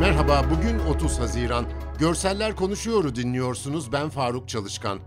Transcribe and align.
Merhaba, 0.00 0.44
bugün 0.50 0.78
30 0.78 1.18
Haziran. 1.18 1.66
Görseller 1.98 2.56
Konuşuyor'u 2.56 3.16
dinliyorsunuz. 3.16 3.92
Ben 3.92 4.08
Faruk 4.08 4.48
Çalışkan. 4.48 4.98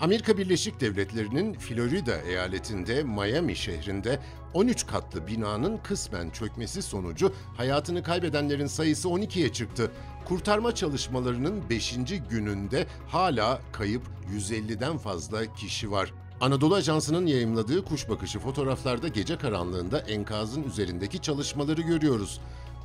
Amerika 0.00 0.38
Birleşik 0.38 0.80
Devletleri'nin 0.80 1.54
Florida 1.54 2.20
eyaletinde 2.20 3.02
Miami 3.02 3.56
şehrinde 3.56 4.18
13 4.54 4.86
katlı 4.86 5.26
binanın 5.26 5.76
kısmen 5.76 6.30
çökmesi 6.30 6.82
sonucu 6.82 7.32
hayatını 7.56 8.02
kaybedenlerin 8.02 8.66
sayısı 8.66 9.08
12'ye 9.08 9.52
çıktı. 9.52 9.90
Kurtarma 10.24 10.74
çalışmalarının 10.74 11.70
5. 11.70 11.94
gününde 12.30 12.86
hala 13.08 13.60
kayıp 13.72 14.02
150'den 14.36 14.98
fazla 14.98 15.54
kişi 15.54 15.90
var. 15.90 16.12
Anadolu 16.40 16.74
Ajansı'nın 16.74 17.26
yayımladığı 17.26 17.84
kuş 17.84 18.08
bakışı 18.08 18.38
fotoğraflarda 18.38 19.08
gece 19.08 19.38
karanlığında 19.38 19.98
enkazın 19.98 20.62
üzerindeki 20.62 21.18
çalışmaları 21.18 21.82
görüyoruz. 21.82 22.40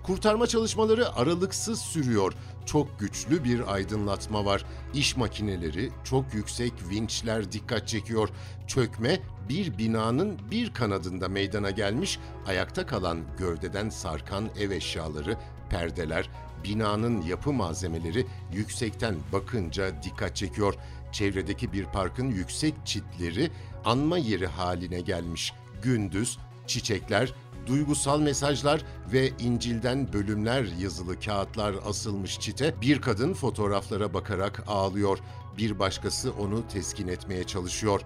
Kurtarma 0.08 0.48
çalışmaları 0.48 1.16
aralıksız 1.16 1.82
sürüyor. 1.82 2.34
Çok 2.66 3.00
güçlü 3.00 3.44
bir 3.44 3.74
aydınlatma 3.74 4.46
var. 4.46 4.66
İş 4.94 5.18
makineleri, 5.18 5.92
çok 6.04 6.34
yüksek 6.34 6.74
vinçler 6.90 7.52
dikkat 7.52 7.88
çekiyor. 7.88 8.30
Çökme 8.68 9.20
bir 9.50 9.78
binanın 9.78 10.40
bir 10.52 10.74
kanadında 10.74 11.28
meydana 11.28 11.72
gelmiş, 11.72 12.20
ayakta 12.48 12.86
kalan 12.86 13.20
gövdeden 13.38 13.90
sarkan 13.90 14.50
ev 14.60 14.72
eşyaları, 14.72 15.38
perdeler, 15.70 16.30
binanın 16.64 17.22
yapı 17.22 17.54
malzemeleri 17.54 18.26
yüksekten 18.54 19.16
bakınca 19.34 20.04
dikkat 20.04 20.36
çekiyor. 20.36 20.76
Çevredeki 21.12 21.74
bir 21.74 21.86
parkın 21.86 22.32
yüksek 22.32 22.74
çitleri 22.86 23.52
anma 23.86 24.18
yeri 24.18 24.48
haline 24.48 25.02
gelmiş. 25.02 25.54
Gündüz 25.84 26.38
çiçekler, 26.68 27.34
duygusal 27.68 28.20
mesajlar 28.20 28.82
ve 29.14 29.32
İncil'den 29.40 30.14
bölümler 30.14 30.66
yazılı 30.80 31.20
kağıtlar 31.20 31.76
asılmış 31.86 32.40
çite 32.40 32.82
bir 32.82 33.02
kadın 33.02 33.34
fotoğraflara 33.34 34.14
bakarak 34.14 34.64
ağlıyor. 34.68 35.20
Bir 35.58 35.80
başkası 35.80 36.32
onu 36.32 36.68
teskin 36.68 37.08
etmeye 37.08 37.44
çalışıyor. 37.44 38.02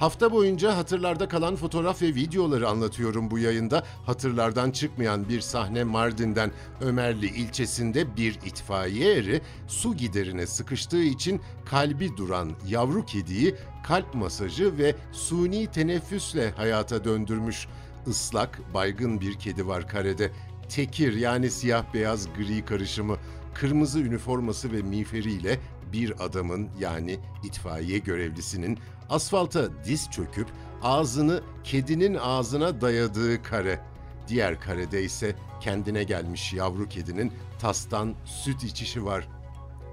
Hafta 0.00 0.32
boyunca 0.32 0.76
hatırlarda 0.76 1.28
kalan 1.28 1.56
fotoğraf 1.56 2.02
ve 2.02 2.06
videoları 2.06 2.68
anlatıyorum 2.68 3.30
bu 3.30 3.38
yayında. 3.38 3.84
Hatırlardan 4.06 4.70
çıkmayan 4.70 5.28
bir 5.28 5.40
sahne 5.40 5.84
Mardin'den 5.84 6.52
Ömerli 6.80 7.26
ilçesinde 7.26 8.16
bir 8.16 8.34
itfaiye 8.34 9.14
eri 9.16 9.40
su 9.68 9.96
giderine 9.96 10.46
sıkıştığı 10.46 11.02
için 11.02 11.40
kalbi 11.64 12.16
duran 12.16 12.50
yavru 12.68 13.06
kediyi 13.06 13.54
kalp 13.86 14.14
masajı 14.14 14.78
ve 14.78 14.94
suni 15.12 15.66
teneffüsle 15.66 16.50
hayata 16.50 17.04
döndürmüş. 17.04 17.66
Islak, 18.06 18.74
baygın 18.74 19.20
bir 19.20 19.34
kedi 19.34 19.66
var 19.66 19.88
karede. 19.88 20.30
Tekir 20.68 21.16
yani 21.16 21.50
siyah 21.50 21.94
beyaz 21.94 22.28
gri 22.38 22.64
karışımı, 22.64 23.16
kırmızı 23.54 24.00
üniforması 24.00 24.72
ve 24.72 24.82
miğferiyle 24.82 25.58
bir 25.92 26.24
adamın 26.24 26.68
yani 26.78 27.18
itfaiye 27.44 27.98
görevlisinin 27.98 28.78
asfalta 29.08 29.84
diz 29.84 30.10
çöküp 30.10 30.46
ağzını 30.82 31.42
kedinin 31.64 32.14
ağzına 32.14 32.80
dayadığı 32.80 33.42
kare. 33.42 33.80
Diğer 34.28 34.60
karede 34.60 35.02
ise 35.02 35.36
kendine 35.60 36.04
gelmiş 36.04 36.52
yavru 36.52 36.88
kedinin 36.88 37.32
tastan 37.58 38.14
süt 38.24 38.64
içişi 38.64 39.04
var. 39.04 39.28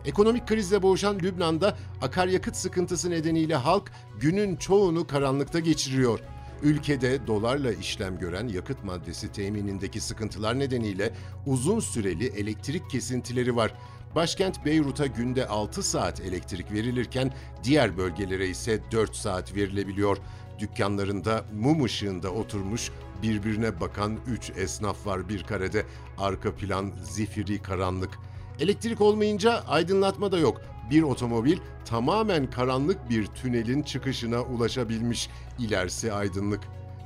Ekonomik 0.06 0.48
krizle 0.48 0.82
boğuşan 0.82 1.20
Lübnan'da 1.20 1.78
akaryakıt 2.02 2.56
sıkıntısı 2.56 3.10
nedeniyle 3.10 3.56
halk 3.56 3.92
günün 4.20 4.56
çoğunu 4.56 5.08
karanlıkta 5.08 5.60
geçiriyor. 5.60 6.20
Ülkede 6.64 7.28
dolarla 7.28 7.72
işlem 7.72 8.20
gören 8.20 8.48
yakıt 8.48 8.84
maddesi 8.84 9.32
teminindeki 9.32 10.02
sıkıntılar 10.02 10.60
nedeniyle 10.60 11.14
uzun 11.46 11.80
süreli 11.80 12.26
elektrik 12.26 12.90
kesintileri 12.90 13.56
var. 13.56 13.73
Başkent 14.16 14.66
Beyrut'a 14.66 15.06
günde 15.06 15.48
6 15.48 15.84
saat 15.84 16.22
elektrik 16.22 16.72
verilirken 16.72 17.34
diğer 17.64 17.98
bölgelere 17.98 18.48
ise 18.48 18.80
4 18.92 19.16
saat 19.16 19.56
verilebiliyor. 19.56 20.17
Dükkanlarında 20.60 21.46
mum 21.54 21.84
ışığında 21.84 22.32
oturmuş 22.32 22.92
birbirine 23.23 23.80
bakan 23.80 24.17
3 24.28 24.52
esnaf 24.58 25.08
var 25.08 25.30
bir 25.30 25.44
karede. 25.44 25.86
Arka 26.17 26.56
plan 26.56 26.92
zifiri 27.04 27.62
karanlık. 27.62 28.20
Elektrik 28.60 29.02
olmayınca 29.02 29.64
aydınlatma 29.68 30.32
da 30.32 30.38
yok. 30.38 30.62
Bir 30.90 31.04
otomobil 31.04 31.58
tamamen 31.86 32.50
karanlık 32.50 33.10
bir 33.10 33.26
tünelin 33.26 33.84
çıkışına 33.84 34.42
ulaşabilmiş. 34.42 35.30
İlerisi 35.60 36.14
aydınlık. 36.14 36.62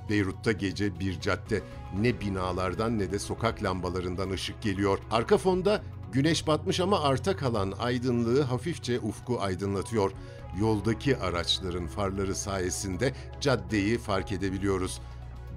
Beyrut'ta 0.09 0.51
gece 0.51 0.99
bir 0.99 1.19
cadde. 1.21 1.61
Ne 1.99 2.21
binalardan 2.21 2.99
ne 2.99 3.11
de 3.11 3.19
sokak 3.19 3.63
lambalarından 3.63 4.29
ışık 4.29 4.61
geliyor. 4.61 4.99
Arka 5.11 5.37
fonda 5.37 5.81
güneş 6.11 6.47
batmış 6.47 6.79
ama 6.79 7.01
arta 7.01 7.35
kalan 7.35 7.73
aydınlığı 7.79 8.41
hafifçe 8.41 8.99
ufku 8.99 9.41
aydınlatıyor. 9.41 10.11
Yoldaki 10.59 11.17
araçların 11.17 11.87
farları 11.87 12.35
sayesinde 12.35 13.13
caddeyi 13.41 13.97
fark 13.97 14.31
edebiliyoruz. 14.31 15.01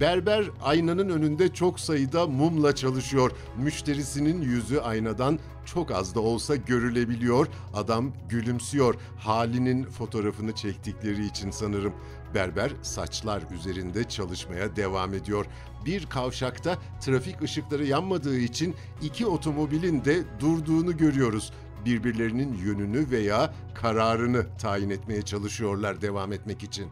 Berber 0.00 0.44
aynanın 0.62 1.09
önünde 1.09 1.55
çok 1.55 1.81
sayıda 1.81 2.27
mumla 2.27 2.75
çalışıyor. 2.75 3.31
Müşterisinin 3.59 4.43
yüzü 4.43 4.78
aynadan 4.78 5.38
çok 5.65 5.91
az 5.91 6.15
da 6.15 6.21
olsa 6.21 6.56
görülebiliyor. 6.56 7.47
Adam 7.75 8.12
gülümsüyor. 8.28 8.94
Halinin 9.19 9.84
fotoğrafını 9.84 10.53
çektikleri 10.54 11.27
için 11.27 11.50
sanırım. 11.50 11.93
Berber 12.34 12.72
saçlar 12.83 13.43
üzerinde 13.54 14.04
çalışmaya 14.04 14.77
devam 14.77 15.15
ediyor. 15.15 15.47
Bir 15.87 16.06
kavşakta 16.06 16.78
trafik 17.00 17.43
ışıkları 17.43 17.84
yanmadığı 17.87 18.38
için 18.38 18.75
iki 19.03 19.27
otomobilin 19.27 20.04
de 20.04 20.22
durduğunu 20.41 20.97
görüyoruz 20.97 21.53
birbirlerinin 21.84 22.53
yönünü 22.53 23.10
veya 23.10 23.54
kararını 23.75 24.47
tayin 24.59 24.91
etmeye 24.91 25.22
çalışıyorlar 25.22 26.03
devam 26.03 26.33
etmek 26.33 26.62
için. 26.62 26.88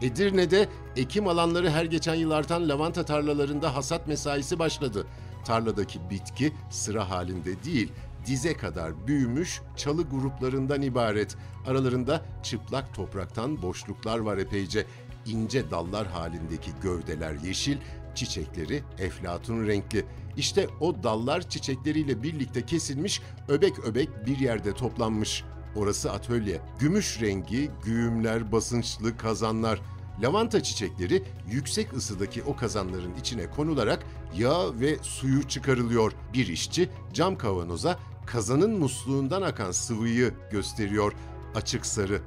Edirne'de 0.00 0.68
ekim 0.96 1.28
alanları 1.28 1.70
her 1.70 1.84
geçen 1.84 2.14
yıl 2.14 2.30
artan 2.30 2.68
lavanta 2.68 3.04
tarlalarında 3.04 3.74
hasat 3.74 4.08
mesaisi 4.08 4.58
başladı. 4.58 5.06
Tarladaki 5.44 6.10
bitki 6.10 6.52
sıra 6.70 7.10
halinde 7.10 7.64
değil, 7.64 7.92
dize 8.26 8.56
kadar 8.56 9.06
büyümüş 9.06 9.60
çalı 9.76 10.02
gruplarından 10.02 10.82
ibaret. 10.82 11.36
Aralarında 11.66 12.22
çıplak 12.42 12.94
topraktan 12.94 13.62
boşluklar 13.62 14.18
var 14.18 14.38
epeyce. 14.38 14.86
İnce 15.26 15.70
dallar 15.70 16.06
halindeki 16.06 16.70
gövdeler 16.82 17.34
yeşil, 17.34 17.76
çiçekleri 18.14 18.82
eflatun 18.98 19.66
renkli. 19.66 20.04
İşte 20.36 20.66
o 20.80 21.02
dallar 21.02 21.48
çiçekleriyle 21.48 22.22
birlikte 22.22 22.66
kesilmiş, 22.66 23.20
öbek 23.48 23.78
öbek 23.78 24.26
bir 24.26 24.38
yerde 24.38 24.72
toplanmış. 24.72 25.44
Orası 25.76 26.12
atölye. 26.12 26.60
Gümüş 26.78 27.20
rengi, 27.20 27.70
güğümler, 27.84 28.52
basınçlı 28.52 29.16
kazanlar. 29.16 29.80
Lavanta 30.22 30.62
çiçekleri 30.62 31.22
yüksek 31.50 31.92
ısıdaki 31.92 32.42
o 32.42 32.56
kazanların 32.56 33.14
içine 33.20 33.50
konularak 33.50 34.02
yağ 34.36 34.80
ve 34.80 34.96
suyu 35.02 35.48
çıkarılıyor. 35.48 36.12
Bir 36.34 36.46
işçi 36.46 36.90
cam 37.12 37.38
kavanoza 37.38 37.98
kazanın 38.26 38.78
musluğundan 38.78 39.42
akan 39.42 39.70
sıvıyı 39.70 40.34
gösteriyor. 40.50 41.12
Açık 41.54 41.86
sarı. 41.86 42.20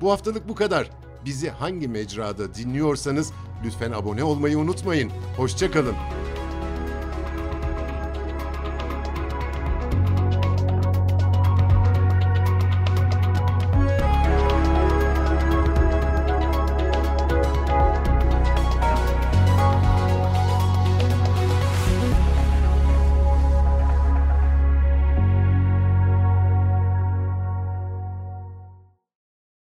Bu 0.00 0.12
haftalık 0.12 0.48
bu 0.48 0.54
kadar. 0.54 0.90
Bizi 1.24 1.50
hangi 1.50 1.88
mecrada 1.88 2.54
dinliyorsanız 2.54 3.32
lütfen 3.64 3.92
abone 3.92 4.24
olmayı 4.24 4.58
unutmayın. 4.58 5.10
Hoşçakalın. 5.36 5.94